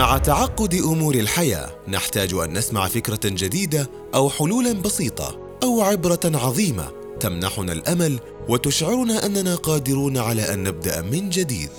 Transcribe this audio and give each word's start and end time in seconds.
مع 0.00 0.18
تعقد 0.18 0.74
أمور 0.74 1.14
الحياة 1.14 1.70
نحتاج 1.88 2.34
أن 2.34 2.52
نسمع 2.52 2.88
فكرة 2.88 3.20
جديدة 3.24 3.90
أو 4.14 4.30
حلولا 4.30 4.72
بسيطة 4.72 5.38
أو 5.62 5.82
عبرة 5.82 6.20
عظيمة 6.24 6.88
تمنحنا 7.20 7.72
الأمل 7.72 8.20
وتشعرنا 8.48 9.26
أننا 9.26 9.54
قادرون 9.54 10.18
على 10.18 10.54
أن 10.54 10.62
نبدأ 10.62 11.02
من 11.02 11.30
جديد. 11.30 11.70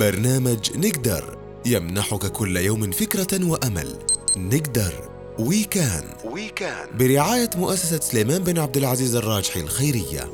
برنامج 0.00 0.76
نقدر 0.76 1.38
يمنحك 1.66 2.26
كل 2.26 2.56
يوم 2.56 2.90
فكرة 2.90 3.44
وأمل. 3.44 3.98
نقدر 4.36 4.92
وي 5.38 5.64
كان 5.64 6.04
وي 6.24 6.48
كان 6.48 6.86
برعاية 6.98 7.50
مؤسسة 7.56 8.00
سليمان 8.00 8.44
بن 8.44 8.58
عبد 8.58 8.76
العزيز 8.76 9.16
الراجحي 9.16 9.60
الخيرية. 9.60 10.30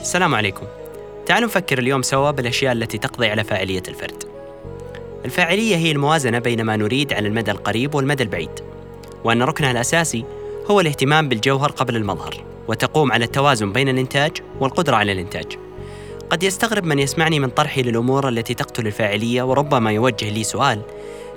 السلام 0.00 0.34
عليكم. 0.34 0.66
تعالوا 1.26 1.48
نفكر 1.48 1.78
اليوم 1.78 2.02
سوا 2.02 2.30
بالأشياء 2.30 2.72
التي 2.72 2.98
تقضي 2.98 3.26
على 3.26 3.44
فاعلية 3.44 3.82
الفرد. 3.88 4.27
الفاعلية 5.24 5.76
هي 5.76 5.90
الموازنة 5.90 6.38
بين 6.38 6.62
ما 6.62 6.76
نريد 6.76 7.12
على 7.12 7.28
المدى 7.28 7.50
القريب 7.50 7.94
والمدى 7.94 8.22
البعيد 8.22 8.50
وأن 9.24 9.42
ركنها 9.42 9.70
الأساسي 9.70 10.24
هو 10.70 10.80
الاهتمام 10.80 11.28
بالجوهر 11.28 11.70
قبل 11.70 11.96
المظهر 11.96 12.34
وتقوم 12.68 13.12
على 13.12 13.24
التوازن 13.24 13.72
بين 13.72 13.88
الإنتاج 13.88 14.32
والقدرة 14.60 14.96
على 14.96 15.12
الإنتاج. 15.12 15.58
قد 16.30 16.42
يستغرب 16.42 16.84
من 16.84 16.98
يسمعني 16.98 17.40
من 17.40 17.48
طرحي 17.48 17.82
للأمور 17.82 18.28
التي 18.28 18.54
تقتل 18.54 18.86
الفاعلية 18.86 19.42
وربما 19.42 19.92
يوجه 19.92 20.30
لي 20.30 20.44
سؤال: 20.44 20.80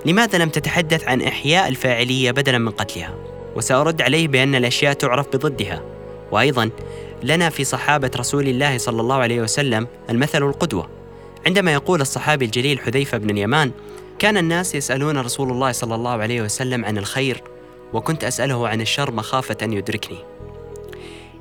لماذا 0.06 0.38
لم 0.38 0.48
تتحدث 0.48 1.04
عن 1.04 1.22
إحياء 1.22 1.68
الفاعلية 1.68 2.30
بدلا 2.30 2.58
من 2.58 2.70
قتلها؟ 2.70 3.14
وسأرد 3.56 4.02
عليه 4.02 4.28
بأن 4.28 4.54
الأشياء 4.54 4.92
تعرف 4.92 5.26
بضدها. 5.28 5.82
وأيضا 6.32 6.70
لنا 7.22 7.50
في 7.50 7.64
صحابة 7.64 8.10
رسول 8.16 8.48
الله 8.48 8.78
صلى 8.78 9.00
الله 9.00 9.16
عليه 9.16 9.40
وسلم 9.40 9.86
المثل 10.10 10.42
القدوة. 10.42 11.01
عندما 11.46 11.72
يقول 11.72 12.00
الصحابي 12.00 12.44
الجليل 12.44 12.80
حذيفة 12.80 13.18
بن 13.18 13.30
اليمان: 13.30 13.72
كان 14.18 14.36
الناس 14.36 14.74
يسألون 14.74 15.18
رسول 15.18 15.50
الله 15.50 15.72
صلى 15.72 15.94
الله 15.94 16.10
عليه 16.10 16.42
وسلم 16.42 16.84
عن 16.84 16.98
الخير 16.98 17.42
وكنت 17.92 18.24
أسأله 18.24 18.68
عن 18.68 18.80
الشر 18.80 19.12
مخافة 19.12 19.56
أن 19.62 19.72
يدركني. 19.72 20.18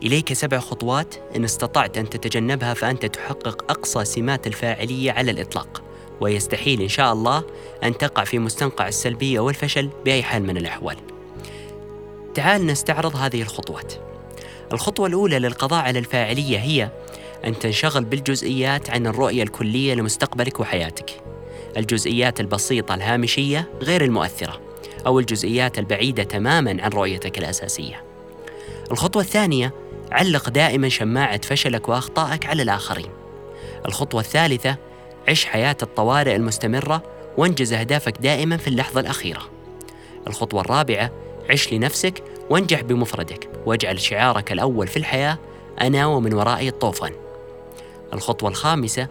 إليك 0.03 0.33
سبع 0.33 0.59
خطوات 0.59 1.16
إن 1.35 1.44
استطعت 1.44 1.97
أن 1.97 2.09
تتجنبها 2.09 2.73
فأنت 2.73 3.05
تحقق 3.05 3.72
أقصى 3.72 4.05
سمات 4.05 4.47
الفاعلية 4.47 5.11
على 5.11 5.31
الإطلاق. 5.31 5.81
ويستحيل 6.22 6.81
إن 6.81 6.88
شاء 6.88 7.13
الله 7.13 7.44
أن 7.83 7.97
تقع 7.97 8.23
في 8.23 8.39
مستنقع 8.39 8.88
السلبية 8.88 9.39
والفشل 9.39 9.89
بأي 10.05 10.23
حال 10.23 10.44
من 10.44 10.57
الأحوال. 10.57 10.97
تعال 12.33 12.66
نستعرض 12.66 13.16
هذه 13.16 13.41
الخطوات. 13.41 13.94
الخطوة 14.73 15.07
الأولى 15.07 15.39
للقضاء 15.39 15.83
على 15.83 15.99
الفاعلية 15.99 16.57
هي 16.59 16.91
أن 17.45 17.59
تنشغل 17.59 18.06
بالجزئيات 18.06 18.89
عن 18.89 19.08
الرؤية 19.08 19.44
الكلية 19.44 19.94
لمستقبلك 19.94 20.59
وحياتك 20.59 21.23
الجزئيات 21.78 22.39
البسيطة 22.39 22.95
الهامشية 22.95 23.70
غير 23.81 24.03
المؤثرة 24.03 24.61
أو 25.06 25.20
الجزئيات 25.20 25.80
البعيدة 25.80 26.23
تماما 26.23 26.84
عن 26.84 26.89
رؤيتك 26.89 27.38
الأساسية 27.38 28.03
الخطوة 28.92 29.22
الثانية 29.22 29.73
علق 30.12 30.50
دائما 30.50 30.89
شماعة 30.89 31.42
فشلك 31.42 31.89
وأخطائك 31.89 32.45
على 32.45 32.64
الآخرين. 32.64 33.09
الخطوة 33.86 34.22
الثالثة 34.22 34.75
عش 35.30 35.45
حياة 35.45 35.78
الطوارئ 35.84 36.36
المستمرة 36.36 37.03
وانجز 37.38 37.73
أهدافك 37.73 38.17
دائما 38.17 38.58
في 38.58 38.67
اللحظة 38.67 39.00
الأخيرة. 39.00 39.42
الخطوة 40.28 40.62
الرابعة 40.62 41.12
عش 41.50 41.73
لنفسك 41.73 42.23
وانجح 42.50 42.81
بمفردك 42.81 43.50
واجعل 43.66 44.00
شعارك 44.00 44.52
الأول 44.52 44.88
في 44.88 44.97
الحياة 44.97 45.38
أنا 45.81 46.06
ومن 46.06 46.34
ورائي 46.34 46.69
الطوفان. 46.69 47.12
الخطوة 48.13 48.49
الخامسة 48.49 49.07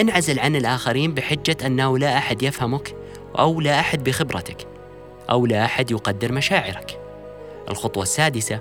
انعزل 0.00 0.38
عن 0.38 0.56
الآخرين 0.56 1.14
بحجة 1.14 1.56
أنه 1.66 1.98
لا 1.98 2.18
أحد 2.18 2.42
يفهمك 2.42 2.94
أو 3.38 3.60
لا 3.60 3.80
أحد 3.80 4.04
بخبرتك 4.04 4.66
أو 5.30 5.46
لا 5.46 5.64
أحد 5.64 5.90
يقدر 5.90 6.32
مشاعرك. 6.32 7.00
الخطوة 7.70 8.02
السادسة 8.02 8.60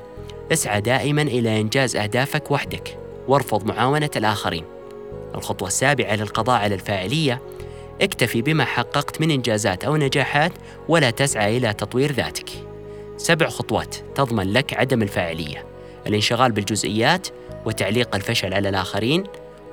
اسعى 0.51 0.81
دائما 0.81 1.21
إلى 1.21 1.61
إنجاز 1.61 1.95
أهدافك 1.95 2.51
وحدك 2.51 2.97
وارفض 3.27 3.65
معاونة 3.65 4.09
الآخرين. 4.15 4.65
الخطوة 5.35 5.67
السابعة 5.67 6.15
للقضاء 6.15 6.61
على 6.61 6.75
الفاعلية 6.75 7.41
اكتفي 8.01 8.41
بما 8.41 8.65
حققت 8.65 9.21
من 9.21 9.31
إنجازات 9.31 9.83
أو 9.83 9.95
نجاحات 9.97 10.51
ولا 10.89 11.09
تسعى 11.09 11.57
إلى 11.57 11.73
تطوير 11.73 12.11
ذاتك. 12.11 12.49
سبع 13.17 13.49
خطوات 13.49 13.95
تضمن 14.15 14.53
لك 14.53 14.73
عدم 14.73 15.01
الفاعلية 15.01 15.65
الانشغال 16.07 16.51
بالجزئيات 16.51 17.27
وتعليق 17.65 18.15
الفشل 18.15 18.53
على 18.53 18.69
الآخرين 18.69 19.23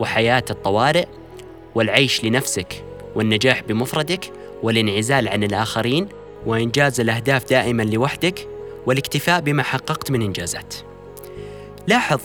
وحياة 0.00 0.44
الطوارئ 0.50 1.06
والعيش 1.74 2.24
لنفسك 2.24 2.84
والنجاح 3.14 3.62
بمفردك 3.62 4.32
والانعزال 4.62 5.28
عن 5.28 5.44
الآخرين 5.44 6.08
وإنجاز 6.46 7.00
الأهداف 7.00 7.50
دائما 7.50 7.82
لوحدك 7.82 8.48
والاكتفاء 8.86 9.40
بما 9.40 9.62
حققت 9.62 10.10
من 10.10 10.22
إنجازات. 10.22 10.74
لاحظ 11.86 12.20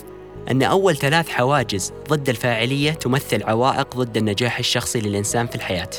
أن 0.52 0.64
أول 0.64 0.96
ثلاث 0.96 1.30
حواجز 1.30 1.94
ضد 2.10 2.30
الفاعلية 2.30 2.92
تمثل 2.92 3.44
عوائق 3.44 3.96
ضد 3.96 4.18
النجاح 4.18 4.60
الشخصي 4.60 5.00
للإنسان 5.00 5.48
في 5.48 5.56
الحياة، 5.56 5.90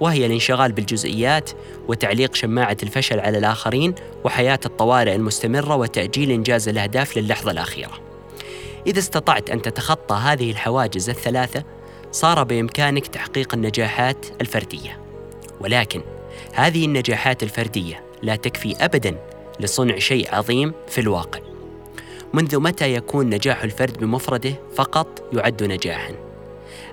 وهي 0.00 0.26
الانشغال 0.26 0.72
بالجزئيات 0.72 1.50
وتعليق 1.88 2.34
شماعة 2.34 2.76
الفشل 2.82 3.20
على 3.20 3.38
الآخرين 3.38 3.94
وحياة 4.24 4.60
الطوارئ 4.66 5.14
المستمرة 5.14 5.76
وتأجيل 5.76 6.30
إنجاز 6.30 6.68
الأهداف 6.68 7.16
للحظة 7.18 7.50
الأخيرة. 7.50 8.15
إذا 8.86 8.98
استطعت 8.98 9.50
أن 9.50 9.62
تتخطى 9.62 10.14
هذه 10.14 10.50
الحواجز 10.50 11.08
الثلاثة، 11.10 11.64
صار 12.12 12.42
بإمكانك 12.42 13.06
تحقيق 13.06 13.54
النجاحات 13.54 14.26
الفردية. 14.40 15.00
ولكن 15.60 16.02
هذه 16.52 16.84
النجاحات 16.84 17.42
الفردية 17.42 18.04
لا 18.22 18.36
تكفي 18.36 18.84
أبداً 18.84 19.16
لصنع 19.60 19.98
شيء 19.98 20.34
عظيم 20.34 20.72
في 20.88 21.00
الواقع. 21.00 21.40
منذ 22.32 22.58
متى 22.60 22.94
يكون 22.94 23.30
نجاح 23.30 23.62
الفرد 23.62 23.98
بمفرده 23.98 24.54
فقط 24.74 25.22
يعد 25.32 25.62
نجاحا؟ 25.62 26.14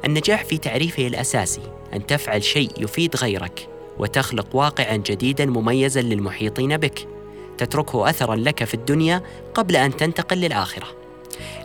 النجاح 0.05 0.43
في 0.43 0.57
تعريفه 0.57 1.07
الأساسي 1.07 1.61
أن 1.93 2.05
تفعل 2.05 2.43
شيء 2.43 2.71
يفيد 2.77 3.15
غيرك 3.15 3.67
وتخلق 3.99 4.55
واقعا 4.55 4.97
جديدا 4.97 5.45
مميزا 5.45 6.01
للمحيطين 6.01 6.77
بك. 6.77 7.07
تتركه 7.57 8.09
اثرا 8.09 8.35
لك 8.35 8.63
في 8.63 8.73
الدنيا 8.73 9.21
قبل 9.53 9.75
أن 9.75 9.97
تنتقل 9.97 10.37
للآخرة. 10.37 11.02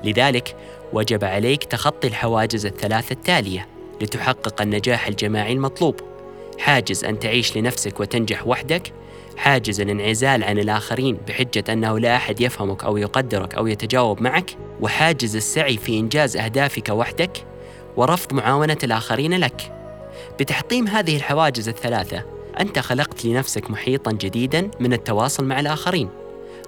لذلك 0.04 0.56
وجب 0.92 1.24
عليك 1.24 1.64
تخطي 1.64 2.08
الحواجز 2.08 2.66
الثلاث 2.66 3.12
التالية 3.12 3.68
لتحقق 4.00 4.62
النجاح 4.62 5.06
الجماعي 5.06 5.52
المطلوب. 5.52 6.00
حاجز 6.58 7.04
أن 7.04 7.18
تعيش 7.18 7.56
لنفسك 7.56 8.00
وتنجح 8.00 8.46
وحدك. 8.46 8.92
حاجز 9.36 9.80
الانعزال 9.80 10.44
عن 10.44 10.58
الآخرين 10.58 11.18
بحجة 11.28 11.64
أنه 11.72 11.98
لا 11.98 12.16
أحد 12.16 12.40
يفهمك 12.40 12.84
أو 12.84 12.96
يقدرك 12.96 13.54
أو 13.54 13.66
يتجاوب 13.66 14.22
معك. 14.22 14.56
وحاجز 14.80 15.36
السعي 15.36 15.76
في 15.76 15.98
إنجاز 15.98 16.36
أهدافك 16.36 16.88
وحدك 16.88 17.44
ورفض 17.96 18.32
معاونة 18.32 18.78
الآخرين 18.84 19.34
لك. 19.34 19.72
بتحطيم 20.40 20.88
هذه 20.88 21.16
الحواجز 21.16 21.68
الثلاثة 21.68 22.22
أنت 22.60 22.78
خلقت 22.78 23.24
لنفسك 23.24 23.70
محيطا 23.70 24.12
جديدا 24.12 24.70
من 24.80 24.92
التواصل 24.92 25.44
مع 25.44 25.60
الآخرين. 25.60 26.08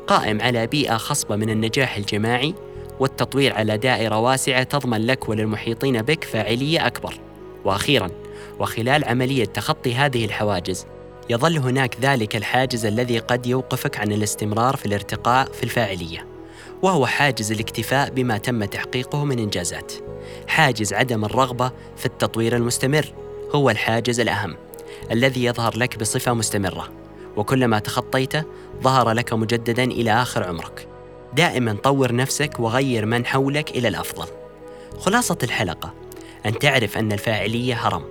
قائم 0.06 0.41
على 0.41 0.67
بيئة 0.67 0.97
خصبة 0.97 1.37
من 1.37 1.50
النجاح 1.50 1.97
الجماعي 1.97 2.55
والتطوير 3.00 3.55
على 3.55 3.78
دائرة 3.78 4.19
واسعة 4.19 4.62
تضمن 4.62 5.06
لك 5.06 5.28
وللمحيطين 5.28 6.03
بك 6.03 6.25
فاعلية 6.25 6.87
أكبر. 6.87 7.15
وأخيرا 7.65 8.11
وخلال 8.59 9.05
عملية 9.05 9.44
تخطي 9.44 9.94
هذه 9.94 10.25
الحواجز 10.25 10.87
يظل 11.31 11.59
هناك 11.59 11.97
ذلك 12.03 12.37
الحاجز 12.37 12.87
الذي 12.87 13.19
قد 13.19 13.47
يوقفك 13.47 14.00
عن 14.00 14.12
الاستمرار 14.12 14.77
في 14.77 14.87
الارتقاء 14.87 15.53
في 15.53 15.62
الفاعلية 15.62 16.27
وهو 16.83 17.06
حاجز 17.06 17.53
الاكتفاء 17.53 18.11
بما 18.11 18.38
تم 18.38 18.65
تحقيقه 18.65 19.25
من 19.25 19.38
إنجازات. 19.38 19.93
حاجز 20.49 20.93
عدم 20.93 21.25
الرغبة 21.25 21.72
في 21.97 22.06
التطوير 22.06 22.56
المستمر 22.56 23.06
هو 23.55 23.71
الحاجز 23.71 24.21
الأهم 24.21 24.56
الذي 25.11 25.44
يظهر 25.44 25.77
لك 25.77 25.99
بصفة 25.99 26.35
مستمرة 26.35 26.88
وكلما 27.37 27.79
تخطيته 27.79 28.44
ظهر 28.82 29.11
لك 29.11 29.32
مجددا 29.32 29.85
إلى 29.85 30.12
آخر 30.12 30.44
عمرك. 30.44 30.89
دائما 31.32 31.77
طور 31.82 32.15
نفسك 32.15 32.61
وغير 32.61 33.06
من 33.06 33.27
حولك 33.27 33.71
إلى 33.71 33.88
الأفضل. 33.88 34.27
خلاصة 34.99 35.38
الحلقة. 35.43 35.94
أن 36.47 36.59
تعرف 36.59 36.99
أن 36.99 37.12
الفاعلية 37.12 37.75
هرم. 37.75 38.05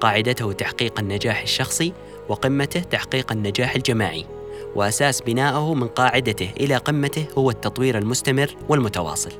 قاعدته 0.00 0.52
تحقيق 0.52 1.00
النجاح 1.00 1.42
الشخصي 1.42 1.92
وقمته 2.28 2.80
تحقيق 2.80 3.32
النجاح 3.32 3.74
الجماعي. 3.74 4.26
وأساس 4.74 5.20
بنائه 5.20 5.74
من 5.74 5.88
قاعدته 5.88 6.50
إلى 6.60 6.76
قمته 6.76 7.26
هو 7.38 7.50
التطوير 7.50 7.98
المستمر 7.98 8.56
والمتواصل. 8.68 9.32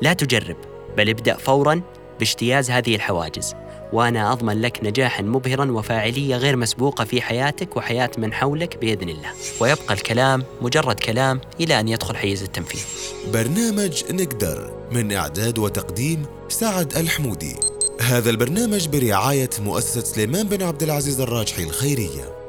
لا 0.00 0.12
تجرب 0.12 0.56
بل 0.96 1.08
ابدأ 1.08 1.36
فورا 1.36 1.82
باجتياز 2.18 2.70
هذه 2.70 2.94
الحواجز. 2.94 3.54
وأنا 3.92 4.32
أضمن 4.32 4.60
لك 4.60 4.80
نجاحا 4.82 5.22
مبهرا 5.22 5.72
وفاعلية 5.72 6.36
غير 6.36 6.56
مسبوقة 6.56 7.04
في 7.04 7.22
حياتك 7.22 7.76
وحياة 7.76 8.10
من 8.18 8.32
حولك 8.32 8.76
بإذن 8.76 9.08
الله. 9.08 9.30
ويبقى 9.60 9.94
الكلام 9.94 10.44
مجرد 10.60 11.00
كلام 11.00 11.40
إلى 11.60 11.80
أن 11.80 11.88
يدخل 11.88 12.16
حيز 12.16 12.42
التنفيذ. 12.42 12.84
برنامج 13.32 14.04
نقدر 14.10 14.72
من 14.92 15.12
إعداد 15.12 15.58
وتقديم 15.58 16.26
سعد 16.48 16.96
الحمودي. 16.96 17.56
هذا 18.00 18.30
البرنامج 18.30 18.88
برعاية 18.88 19.50
مؤسسة 19.60 20.04
سليمان 20.04 20.48
بن 20.48 20.62
عبد 20.62 20.82
العزيز 20.82 21.20
الراجحي 21.20 21.62
الخيرية 21.62 22.41